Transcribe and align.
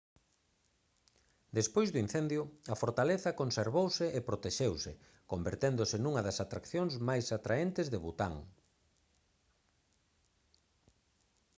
despois 1.57 1.89
do 1.91 2.01
incendio 2.05 2.43
a 2.73 2.75
fortaleza 2.81 3.37
conservouse 3.41 4.05
e 4.17 4.19
protexeuse 4.29 4.91
converténdose 5.31 5.97
nunha 5.99 6.25
das 6.27 6.37
atraccións 6.45 6.93
máis 7.07 7.25
atraentes 7.37 7.87
de 7.89 8.01
bután 8.03 8.35